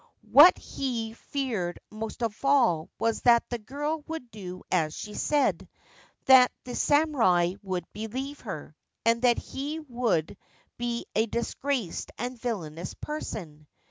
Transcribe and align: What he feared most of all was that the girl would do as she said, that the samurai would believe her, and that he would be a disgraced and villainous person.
What 0.31 0.57
he 0.57 1.13
feared 1.13 1.77
most 1.91 2.23
of 2.23 2.43
all 2.43 2.89
was 2.97 3.21
that 3.21 3.47
the 3.51 3.59
girl 3.59 4.03
would 4.07 4.31
do 4.31 4.63
as 4.71 4.95
she 4.95 5.13
said, 5.13 5.69
that 6.25 6.51
the 6.63 6.73
samurai 6.73 7.53
would 7.61 7.85
believe 7.93 8.39
her, 8.39 8.75
and 9.05 9.21
that 9.21 9.37
he 9.37 9.79
would 9.79 10.37
be 10.79 11.05
a 11.15 11.27
disgraced 11.27 12.09
and 12.17 12.35
villainous 12.41 12.95
person. 12.95 13.67